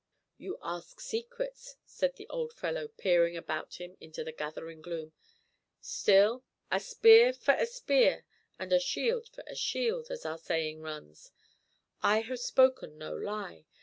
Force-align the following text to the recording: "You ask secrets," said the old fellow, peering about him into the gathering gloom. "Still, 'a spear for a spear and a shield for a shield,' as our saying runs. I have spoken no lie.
"You 0.39 0.57
ask 0.63 0.99
secrets," 0.99 1.75
said 1.85 2.15
the 2.15 2.27
old 2.29 2.53
fellow, 2.53 2.87
peering 2.87 3.37
about 3.37 3.75
him 3.75 3.97
into 4.01 4.23
the 4.23 4.31
gathering 4.31 4.81
gloom. 4.81 5.13
"Still, 5.79 6.43
'a 6.71 6.79
spear 6.79 7.33
for 7.33 7.53
a 7.53 7.67
spear 7.67 8.25
and 8.57 8.73
a 8.73 8.79
shield 8.79 9.27
for 9.29 9.43
a 9.45 9.53
shield,' 9.53 10.09
as 10.09 10.25
our 10.25 10.39
saying 10.39 10.81
runs. 10.81 11.31
I 12.01 12.21
have 12.21 12.39
spoken 12.39 12.97
no 12.97 13.15
lie. 13.15 13.67